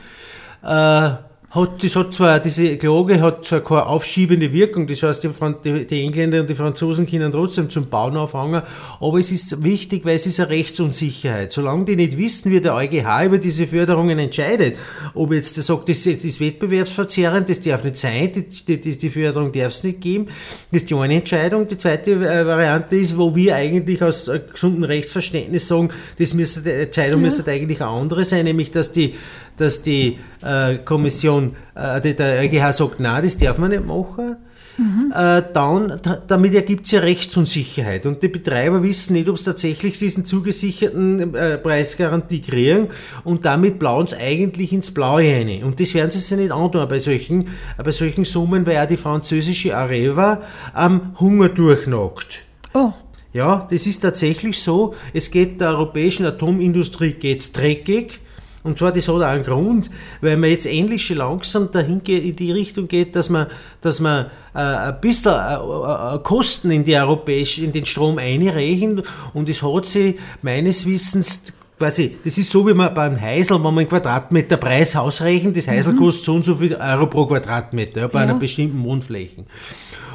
[0.66, 1.26] Äh,
[1.56, 5.26] hat, das hat zwar, diese Klage hat zwar keine aufschiebende Wirkung, das heißt,
[5.64, 8.62] die, die, Engländer und die Franzosen können trotzdem zum Bauen auffangen,
[9.00, 11.52] aber es ist wichtig, weil es ist eine Rechtsunsicherheit.
[11.52, 14.76] Solange die nicht wissen, wie der EuGH über diese Förderungen entscheidet,
[15.14, 18.32] ob jetzt der sagt, das, das ist wettbewerbsverzerrend, das darf nicht sein,
[18.66, 20.26] die, die, die Förderung darf es nicht geben,
[20.72, 21.68] das ist die eine Entscheidung.
[21.68, 26.62] Die zweite äh, Variante ist, wo wir eigentlich aus äh, gesundem Rechtsverständnis sagen, das müsste,
[26.62, 27.24] die Entscheidung ja.
[27.24, 29.14] müsste eigentlich eine andere sein, nämlich, dass die
[29.56, 34.36] dass die äh, Kommission, äh, der EuGH sagt, nein, das darf man nicht machen.
[34.78, 35.12] Mhm.
[35.14, 38.04] Äh, dann, damit ergibt es ja Rechtsunsicherheit.
[38.04, 42.88] Und die Betreiber wissen nicht, ob sie tatsächlich diesen zugesicherten äh, Preisgarantie kriegen
[43.24, 45.64] und damit blauen sie eigentlich ins Blaue rein.
[45.64, 47.48] Und das werden sie sich nicht antun bei solchen,
[47.82, 50.42] bei solchen Summen, weil auch die französische Areva
[50.74, 52.42] am Hunger durchnockt.
[52.74, 52.92] Oh.
[53.32, 54.94] Ja, das ist tatsächlich so.
[55.12, 58.20] Es geht der europäischen Atomindustrie geht's dreckig.
[58.66, 62.24] Und zwar, das hat auch einen Grund, weil man jetzt endlich schon langsam dahin geht,
[62.24, 63.46] in die Richtung geht, dass man,
[63.80, 69.06] dass man äh, ein bisschen äh, äh, Kosten in, die europäische, in den Strom einrechnet
[69.34, 73.62] und es hat sich meines Wissens quasi, das ist so wie man beim Heisel, wenn
[73.62, 75.98] man einen Quadratmeter Preis ausrechnet, das Heisel mhm.
[75.98, 78.24] kostet so und so viel Euro pro Quadratmeter ja, bei ja.
[78.24, 79.44] einer bestimmten Wohnfläche.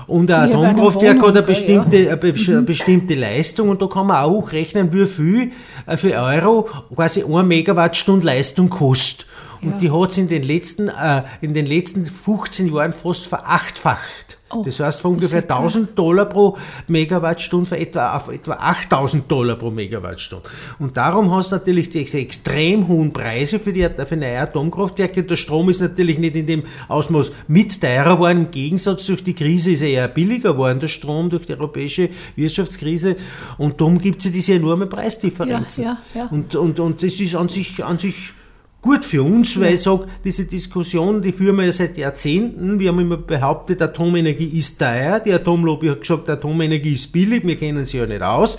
[0.07, 2.17] Und ein Atomkraftwerk hat eine bestimmte, ja.
[2.19, 5.51] eine bestimmte Leistung und da kann man auch rechnen, wie viel äh,
[5.97, 9.27] für Euro quasi 1 Megawattstunde Leistung kostet.
[9.61, 9.77] Und ja.
[9.77, 14.30] die hat es in den letzten, äh, in den letzten 15 Jahren fast verachtfacht.
[14.53, 19.55] Oh, das heißt von ungefähr 1000 Dollar pro Megawattstunde für etwa, auf etwa 8000 Dollar
[19.55, 20.47] pro Megawattstunde.
[20.79, 25.23] Und darum hast du natürlich diese extrem hohen Preise für, die, für neue Atomkraftwerke.
[25.23, 28.45] Der Strom ist natürlich nicht in dem Ausmaß mit teurer geworden.
[28.45, 32.09] Im Gegensatz durch die Krise ist er eher billiger geworden, der Strom durch die europäische
[32.35, 33.15] Wirtschaftskrise.
[33.57, 35.83] Und darum gibt es ja diese enorme Preisdifferenzen.
[35.83, 36.27] Ja, ja, ja.
[36.29, 38.33] Und, und, und das ist an sich, an sich
[38.81, 42.79] gut für uns, weil ich sage, diese Diskussion, die führen wir ja seit Jahrzehnten.
[42.79, 45.19] Wir haben immer behauptet, Atomenergie ist teuer.
[45.19, 48.57] Die Atomlobby hat gesagt, Atomenergie ist billig, wir kennen sie ja nicht aus.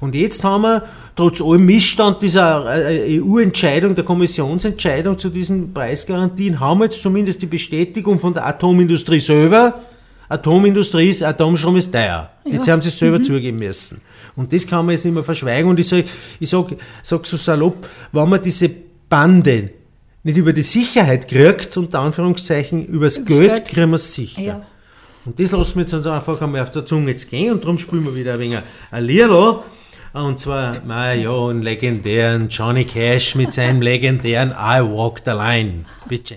[0.00, 0.84] Und jetzt haben wir,
[1.16, 7.42] trotz allem Missstand dieser äh, EU-Entscheidung, der Kommissionsentscheidung zu diesen Preisgarantien, haben wir jetzt zumindest
[7.42, 9.80] die Bestätigung von der Atomindustrie selber,
[10.28, 12.30] Atomindustrie ist, Atomstrom ist teuer.
[12.44, 12.52] Ja.
[12.52, 13.24] Jetzt haben sie es selber mhm.
[13.24, 14.00] zugeben müssen.
[14.36, 15.68] Und das kann man jetzt immer verschweigen.
[15.68, 16.04] Und ich sage
[16.38, 18.70] ich sag, sag so salopp, wenn man diese
[19.08, 19.70] Bande
[20.22, 24.42] nicht über die Sicherheit kriegt, unter Anführungszeichen, übers, Geld, Geld kriegen wir es sicher.
[24.42, 24.66] Ja.
[25.24, 28.04] Und das lassen wir jetzt einfach einmal auf der Zunge jetzt gehen und darum spielen
[28.04, 28.58] wir wieder ein wenig
[28.90, 29.60] ein Lierl.
[30.12, 35.84] Und zwar, naja, einen legendären Johnny Cash mit seinem legendären I Walk the Line.
[36.08, 36.36] Bitte.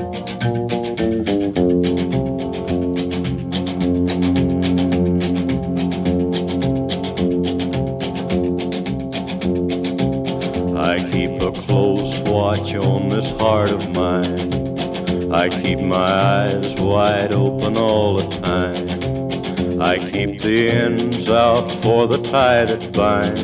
[15.41, 19.81] I keep my eyes wide open all the time.
[19.81, 23.41] I keep the ends out for the tie that binds.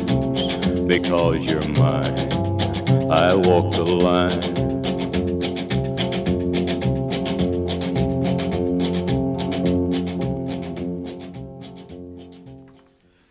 [0.86, 2.16] Because you're mine,
[3.10, 4.42] I walk the line.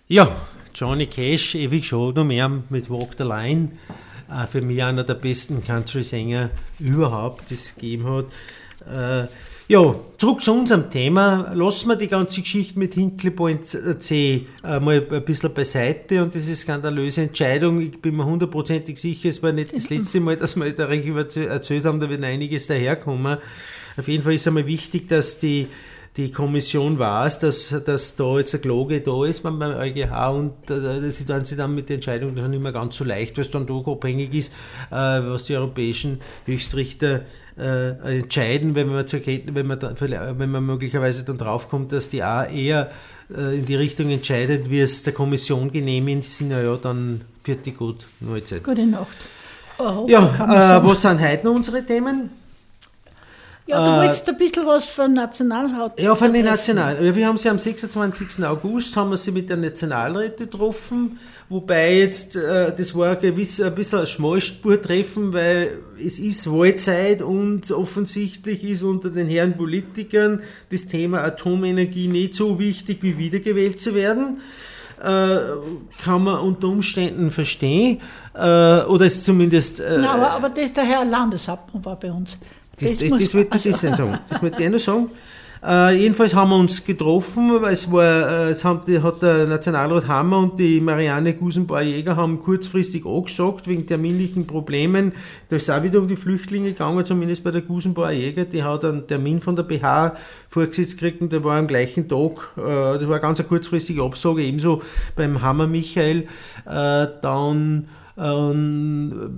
[0.10, 0.28] Ja,
[0.74, 3.78] Johnny Cash, ewig schon noch mehr mit Walk the Line.
[4.30, 6.50] Äh, für mich einer der besten Country-Sänger
[6.80, 8.26] überhaupt, das es gegeben hat.
[8.86, 9.28] Äh,
[9.70, 11.52] ja, zurück zu unserem Thema.
[11.54, 16.34] Lassen wir die ganze Geschichte mit Hinkley Point C äh, mal ein bisschen beiseite und
[16.34, 17.82] diese skandalöse Entscheidung.
[17.82, 21.84] Ich bin mir hundertprozentig sicher, es war nicht das letzte Mal, dass wir darüber erzählt
[21.84, 23.40] haben, da wird einiges daherkommen.
[23.98, 25.68] Auf jeden Fall ist einmal wichtig, dass die
[26.18, 31.12] die Kommission weiß, dass, dass da jetzt eine Klage da ist beim EuGH und äh,
[31.12, 33.68] sie dann sie dann mit der Entscheidung nicht mehr ganz so leicht, weil es dann
[33.68, 34.52] doch abhängig ist,
[34.90, 37.22] äh, was die europäischen Höchstrichter
[37.58, 42.24] äh, entscheiden, wenn man, zur, wenn, man da, wenn man möglicherweise dann draufkommt, dass die
[42.24, 42.90] A eher
[43.36, 47.66] äh, in die Richtung entscheidet, wie es der Kommission genehmigt sind, ja, ja dann wird
[47.68, 47.98] die gut.
[48.22, 48.64] Mahlzeit.
[48.64, 49.18] Gute Nacht.
[49.78, 52.32] Oh, ja, äh, was sind heute noch unsere Themen?
[53.68, 56.00] Ja, du äh, wolltest ein bisschen was von Nationalrat.
[56.00, 57.14] Ja, von den National.
[57.14, 58.44] Wir haben sie am 26.
[58.46, 63.60] August haben wir sie mit der Nationalräte getroffen, wobei jetzt, äh, das war ein, gewiss,
[63.62, 70.42] ein bisschen ein Schmalspurtreffen, weil es ist Wahlzeit und offensichtlich ist unter den Herren Politikern
[70.72, 74.40] das Thema Atomenergie nicht so wichtig, wie wiedergewählt zu werden.
[75.04, 75.40] Äh,
[76.04, 78.02] kann man unter Umständen verstehen,
[78.34, 79.80] äh, oder ist zumindest...
[79.80, 82.36] Äh, Nein, aber, aber das, der Herr Landeshauptmann war bei uns.
[82.80, 83.70] Das, das, das, das wird also.
[83.72, 84.20] das sagen.
[84.30, 85.10] Das wird ich noch sagen.
[85.66, 88.04] Äh, jedenfalls haben wir uns getroffen, weil es war,
[88.48, 93.68] äh, es haben, die, hat der Nationalrat Hammer und die Marianne Gusenbauer-Jäger haben kurzfristig angesagt,
[93.68, 95.14] wegen terminlichen Problemen.
[95.50, 98.46] Da ist auch wieder um die Flüchtlinge gegangen, zumindest bei der Gusenbauer-Jäger.
[98.46, 100.16] Die hat einen Termin von der BH
[100.50, 102.52] vorgesetzt gekriegt und der war am gleichen Tag.
[102.58, 104.84] Äh, das war eine ganz kurzfristige Absage, ebenso
[105.16, 106.28] beim Hammer Michael.
[106.66, 107.88] Äh, dann
[108.18, 109.30] ähm,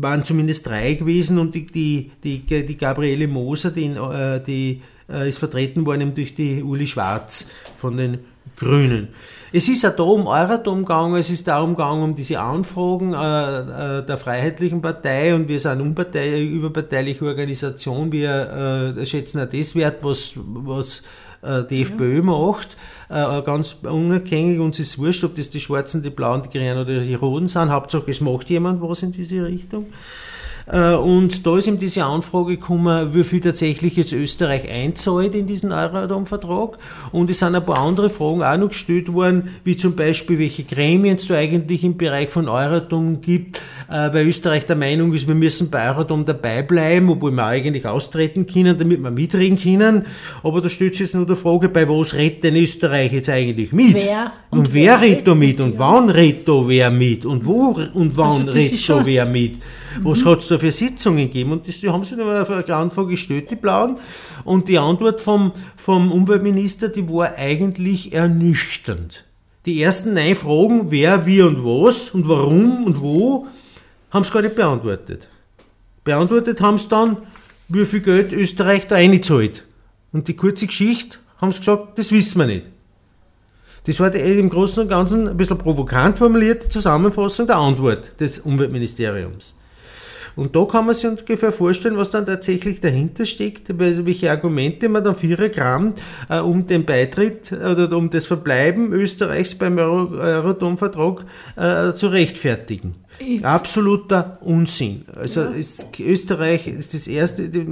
[0.00, 5.28] waren zumindest drei gewesen und die, die, die, die Gabriele Moser, die, äh, die äh,
[5.28, 8.18] ist vertreten worden durch die Uli Schwarz von den
[8.56, 9.08] Grünen.
[9.52, 13.98] Es ist auch da um Euratom gegangen, es ist darum gegangen, um diese Anfragen äh,
[13.98, 19.74] äh, der Freiheitlichen Partei und wir sind eine überparteiliche Organisation, wir äh, schätzen auch das
[19.74, 21.02] wert, was, was
[21.42, 22.76] äh, die FPÖ macht
[23.08, 27.00] äh, ganz unabhängig, uns ist wurscht, ob das die Schwarzen, die Blauen, die Grünen oder
[27.00, 27.70] die Roten sind.
[27.70, 29.86] Hauptsache, es macht jemand was in diese Richtung.
[30.66, 35.46] Äh, und da ist ihm diese Anfrage gekommen, wie viel tatsächlich jetzt Österreich einzahlt in
[35.46, 36.78] diesen Euratom-Vertrag.
[37.12, 40.64] Und es sind ein paar andere Fragen auch noch gestellt worden, wie zum Beispiel, welche
[40.64, 43.58] Gremien es da eigentlich im Bereich von Euratom gibt,
[43.88, 47.86] äh, weil Österreich der Meinung ist, wir müssen bei Euratom dabei bleiben, obwohl wir eigentlich
[47.86, 50.06] austreten können, damit wir mitreden können.
[50.42, 53.72] Aber da stellt sich jetzt nur die Frage, bei was redet denn Österreich jetzt eigentlich
[53.72, 53.94] mit?
[53.94, 55.60] Wer und, und wer redet da mit?
[55.60, 57.24] Und wann redet da wer mit?
[57.24, 59.56] Und wo und wann also redet da wer mit?
[60.02, 60.28] Was mhm.
[60.28, 61.52] hat es da für Sitzungen gegeben?
[61.52, 63.96] Und das, die haben sich eine Anfrage gestellt, die Blauen.
[64.44, 69.24] Und die Antwort vom, vom Umweltminister, die war eigentlich ernüchternd.
[69.64, 73.46] Die ersten neun Fragen, wer, wie und was und warum und wo,
[74.10, 75.28] haben sie gar nicht beantwortet.
[76.04, 77.16] Beantwortet haben sie dann,
[77.68, 79.64] wie viel Geld Österreich da einzahlt.
[80.12, 82.66] Und die kurze Geschichte haben sie gesagt, das wissen wir nicht.
[83.86, 88.40] Das war die, im Großen und Ganzen ein bisschen provokant formulierte Zusammenfassung der Antwort des
[88.40, 89.58] Umweltministeriums.
[90.36, 95.02] Und da kann man sich ungefähr vorstellen, was dann tatsächlich dahinter steckt, welche Argumente man
[95.02, 95.94] dann vierer Gramm
[96.28, 101.24] äh, um den Beitritt oder um das Verbleiben Österreichs beim Euratom-Vertrag
[101.56, 102.96] äh, zu rechtfertigen.
[103.42, 105.04] Absoluter Unsinn.
[105.14, 105.50] Also ja.
[105.50, 107.64] ist, Österreich ist das erste, die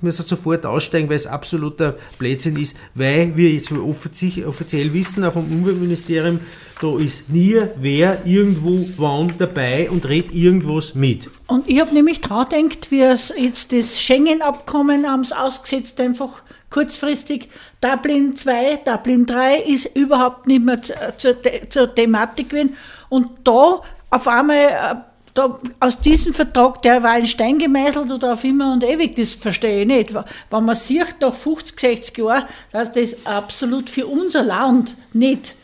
[0.00, 5.44] müssen sofort aussteigen, weil es absoluter Blödsinn ist, weil wir jetzt offiziell wissen, auch vom
[5.44, 6.40] Umweltministerium,
[6.80, 11.30] da ist nie wer irgendwo wann dabei und redet irgendwas mit.
[11.46, 17.48] Und ich habe nämlich dran gedacht, wie es jetzt das Schengen-Abkommen haben ausgesetzt, einfach kurzfristig.
[17.80, 21.36] Dublin 2, Dublin 3 ist überhaupt nicht mehr zur,
[21.68, 22.76] zur Thematik gewesen.
[23.08, 24.94] Und da auf einmal äh,
[25.34, 29.34] da, aus diesem Vertrag, der war in Stein gemeißelt oder auf immer und ewig, das
[29.34, 30.14] verstehe ich nicht.
[30.14, 35.54] Wenn man sieht, da 50, 60 Jahre, dass das absolut für unser Land nicht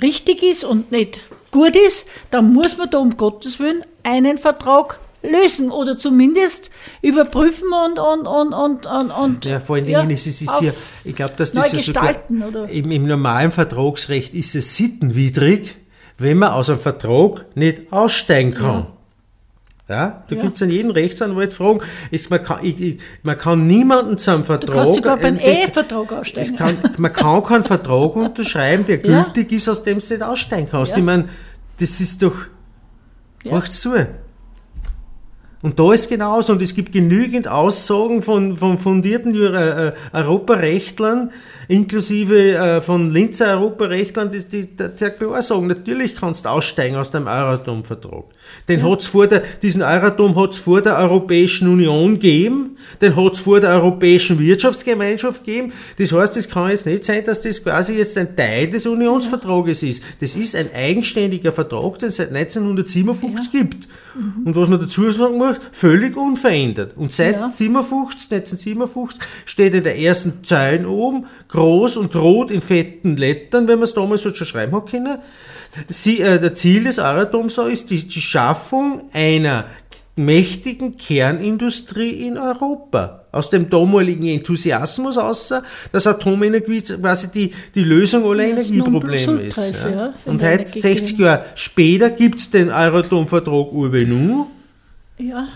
[0.00, 1.20] richtig ist und nicht
[1.50, 6.70] gut ist, dann muss man da um Gottes Willen einen Vertrag lösen oder zumindest
[7.00, 10.60] überprüfen und und und und und, und ja, vor allen Dingen ja, ist es ist
[10.60, 10.72] ja,
[11.04, 12.14] ich glaube, dass das ja sogar,
[12.68, 15.76] im, im normalen Vertragsrecht ist es sittenwidrig,
[16.18, 18.86] wenn man aus einem Vertrag nicht aussteigen kann.
[19.88, 19.94] Ja.
[19.96, 20.42] ja da ja.
[20.42, 21.80] gibt es an jeden Rechtsanwalt fragen.
[22.10, 24.70] Ist, man, kann, ich, ich, man kann niemanden zu einem Vertrag.
[24.70, 26.56] Du kannst sogar beim Ehevertrag aussteigen.
[26.56, 29.56] Kann, man kann keinen Vertrag unterschreiben, der gültig ja.
[29.56, 30.96] ist, aus dem du nicht aussteigen kannst.
[30.96, 31.28] Ich meine,
[31.78, 32.36] das ist doch.
[33.44, 33.52] Ja.
[33.52, 34.06] Macht's zu.
[35.62, 41.30] Und da ist genauso, und es gibt genügend Aussagen von, von fundierten äh, Europarechtlern,
[41.68, 46.96] inklusive äh, von Linzer Europarechtlern, die, die, die sehr klar sagen, natürlich kannst du aussteigen
[46.96, 48.24] aus dem Euratom-Vertrag.
[48.68, 48.90] Den ja.
[48.90, 53.40] hat's vor der, diesen Euratom hat es vor der Europäischen Union gegeben, den hat es
[53.40, 55.72] vor der Europäischen Wirtschaftsgemeinschaft gegeben.
[55.98, 59.82] Das heißt, es kann jetzt nicht sein, dass das quasi jetzt ein Teil des Unionsvertrages
[59.82, 60.04] ist.
[60.20, 63.60] Das ist ein eigenständiger Vertrag, den es seit 1957 ja.
[63.60, 63.88] gibt.
[64.14, 64.46] Mhm.
[64.46, 66.96] Und was man dazu sagen muss, völlig unverändert.
[66.96, 67.48] Und seit ja.
[67.48, 73.78] 57, 1957 steht in der ersten Zeile oben, groß und rot in fetten Lettern, wenn
[73.78, 75.18] man es damals halt schon schreiben hat können,
[75.88, 79.66] Sie, äh, der Ziel des Euratoms ist die, die Schaffung einer
[80.16, 83.24] mächtigen Kernindustrie in Europa.
[83.32, 89.84] Aus dem damaligen Enthusiasmus außer, dass Atomenergie quasi die, die Lösung aller Energieprobleme ist.
[89.84, 90.12] Ja.
[90.26, 94.46] Und heute, 60 Jahre später, gibt es den Euratom-Vertrag UBNU.
[95.16, 95.48] Ja.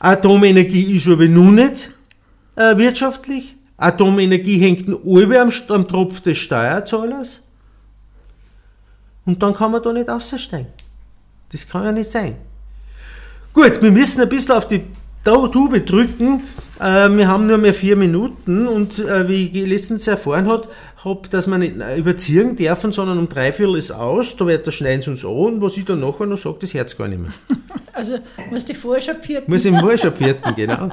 [0.00, 1.92] Atomenergie ist UBNU nicht
[2.56, 3.54] äh, wirtschaftlich.
[3.76, 7.44] Atomenergie hängt nur am, am Tropf des Steuerzahlers.
[9.26, 10.66] Und dann kann man da nicht aussteigen.
[11.52, 12.36] Das kann ja nicht sein.
[13.52, 14.84] Gut, wir müssen ein bisschen auf die
[15.24, 16.42] Tube drücken.
[16.80, 20.68] Äh, wir haben nur mehr vier Minuten und äh, wie ich letztens erfahren habe,
[21.04, 24.70] hab, dass man nicht überziehen dürfen, sondern um drei Viertel ist aus, da wird der
[24.70, 27.20] schneiden sie uns an und was ich dann nachher noch sage, das Herz gar nicht
[27.20, 27.32] mehr.
[27.92, 28.18] Also
[28.48, 29.50] muss ich vorher schon vierten.
[29.50, 30.88] Muss ich vorher schon vierten, genau.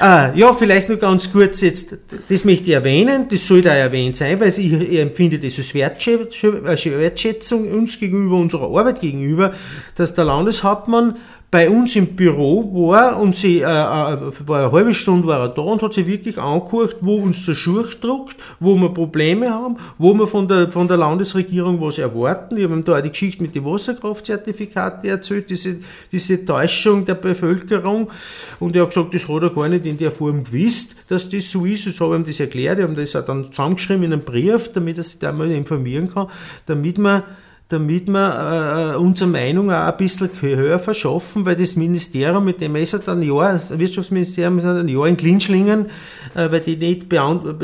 [0.00, 1.96] ah, ja, vielleicht nur ganz kurz jetzt,
[2.28, 5.74] das möchte ich erwähnen, das sollte auch erwähnt sein, weil ich, ich empfinde das als
[5.74, 9.52] Wertschätzung uns gegenüber, unserer Arbeit gegenüber,
[9.94, 11.18] dass der Landeshauptmann
[11.54, 15.50] bei uns im Büro war und sie, äh, äh, war eine halbe Stunde war er
[15.50, 19.76] da und hat sich wirklich angeguckt, wo uns der Schuh druckt, wo wir Probleme haben,
[19.96, 22.56] wo wir von der, von der Landesregierung was erwarten.
[22.56, 25.76] Ich habe ihm da auch die Geschichte mit den Wasserkraftzertifikaten erzählt, diese,
[26.10, 28.10] diese Täuschung der Bevölkerung.
[28.58, 31.48] Und er hat gesagt, das hat er gar nicht in der Form gewusst, dass das
[31.48, 31.86] so ist.
[31.86, 34.98] Ich habe ihm das erklärt, ich habe das auch dann zusammengeschrieben in einem Brief, damit
[34.98, 36.26] er sich da mal informieren kann,
[36.66, 37.22] damit man
[37.68, 42.74] damit wir äh, unsere Meinung auch ein bisschen höher verschaffen, weil das Ministerium, mit dem
[42.74, 45.86] wir seit einem Jahr, das Wirtschaftsministerium seit einem Jahr in Klinschlingen,
[46.34, 47.10] äh, weil die nicht,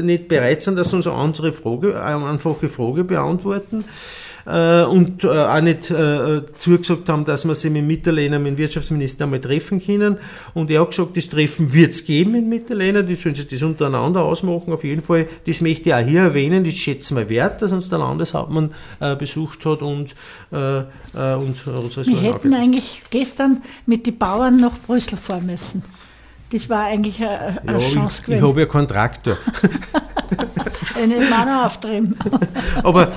[0.03, 1.07] nicht bereit sind, dass sie uns
[1.53, 3.85] Frage, eine einfache Frage beantworten.
[4.47, 8.59] Äh, und äh, auch nicht äh, zugesagt haben, dass wir sie mit Mitterlehner, mit dem
[8.59, 10.19] Wirtschaftsminister einmal treffen können.
[10.55, 13.63] Und er hat gesagt, das Treffen wird es geben mit Mitterlehner, die sollen sich das
[13.63, 14.73] untereinander ausmachen.
[14.73, 17.89] Auf jeden Fall, das möchte ich auch hier erwähnen, das schätzen wir wert, dass uns
[17.89, 20.15] der Landeshauptmann äh, besucht hat und
[20.53, 25.83] äh, äh, uns, uns Wir hätten eigentlich gestern mit den Bauern nach Brüssel fahren müssen.
[26.53, 28.45] Das war eigentlich eine, eine ja, Chance ich, gewesen.
[28.45, 29.37] Ich habe ja keinen Traktor.
[31.01, 32.17] Einen Mann auftrieben.
[32.83, 33.09] Aber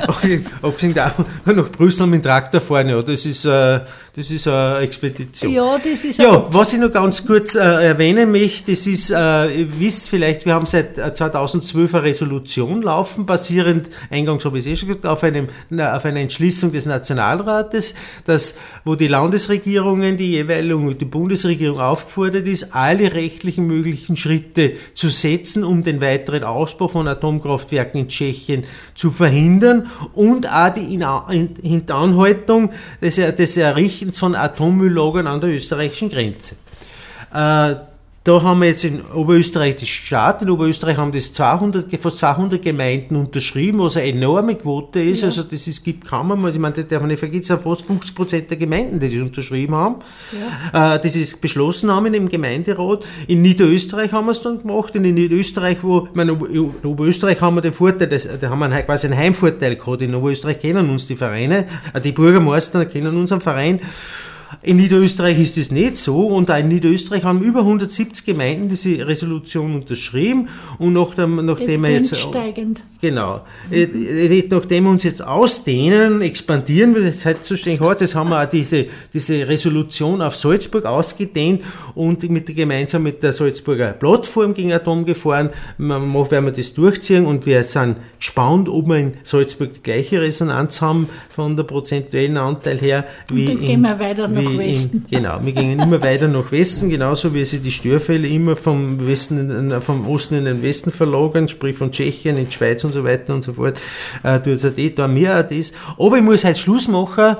[0.62, 3.82] abgesehen davon, nach Brüssel mit dem Traktor fahren, ja, das ist, äh,
[4.16, 5.52] das ist eine Expedition.
[5.52, 9.62] Ja, das ist Ja, was ich noch ganz kurz äh, erwähnen möchte, das ist, äh,
[9.62, 14.68] ihr wisst vielleicht, wir haben seit 2012 äh, eine Resolution laufen, basierend, eingangs habe ich
[14.68, 17.96] es eh schon gesagt, auf, einem, auf einer Entschließung des Nationalrates,
[18.26, 24.74] dass, wo die Landesregierungen, die jeweilige und die Bundesregierung aufgefordert ist, alle rechtlichen möglichen Schritte
[24.94, 31.00] zu setzen, um den weiteren Ausbau von Atomkraftwerken in Tschechien zu verhindern und auch die
[31.64, 32.70] Hintanhaltung
[33.02, 36.56] des, des Errichtens von Atommülllagern an der österreichischen Grenze.
[37.34, 37.76] Äh,
[38.24, 40.42] da haben wir jetzt in Oberösterreich das Staat.
[40.42, 45.22] In Oberösterreich haben das 200, fast 200 Gemeinden unterschrieben, was eine enorme Quote ist.
[45.22, 45.28] Ja.
[45.28, 47.62] Also das ist, gibt kaum einmal, ich meine, das darf man nicht vergessen, es sind
[47.62, 49.96] fast 50 Prozent der Gemeinden, die das unterschrieben haben.
[50.72, 50.96] Ja.
[50.96, 53.04] Äh, das ist beschlossen haben im Gemeinderat.
[53.28, 54.96] In Niederösterreich haben wir es dann gemacht.
[54.96, 58.60] Und in Niederösterreich, wo, ich meine, in Oberösterreich haben wir den Vorteil, dass, da haben
[58.60, 60.02] wir quasi einen Heimvorteil gehabt.
[60.02, 63.82] In Oberösterreich kennen uns die Vereine, äh, die Bürgermeister kennen unseren Verein.
[64.62, 69.76] In Niederösterreich ist es nicht so und in Niederösterreich haben über 170 Gemeinden diese Resolution
[69.76, 70.50] unterschrieben
[70.80, 72.82] und nachdem, nachdem wir jetzt steigend.
[73.02, 74.44] genau mhm.
[74.50, 78.50] nachdem wir uns jetzt ausdehnen, expandieren wir das heißt so hart, das haben wir auch
[78.50, 81.64] diese diese Resolution auf Salzburg ausgedehnt
[81.96, 86.74] und mit der, gemeinsam mit der Salzburger Plattform gegen Atom gefahren, man, werden wir das
[86.74, 91.64] durchziehen und wir sind gespannt, ob wir in Salzburg die gleiche Resonanz haben von der
[91.64, 95.06] prozentuellen Anteil her wie und dann in, gehen wir weiter Westen.
[95.10, 99.08] In, genau, wir gingen immer weiter nach Westen, genauso wie sie die Störfälle immer vom,
[99.08, 103.04] Westen, vom Osten in den Westen verlagern, sprich von Tschechien in die Schweiz und so
[103.04, 103.80] weiter und so fort.
[104.24, 105.74] Äh, tut es auch da mehr auch das.
[105.98, 107.38] Aber ich muss halt Schluss machen.